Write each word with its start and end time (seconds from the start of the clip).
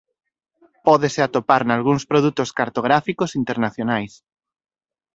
Pódese 0.87 1.19
atopar 1.23 1.61
nalgúns 1.65 2.03
produtos 2.11 2.49
cartográficos 2.59 3.31
internacionais. 3.41 4.13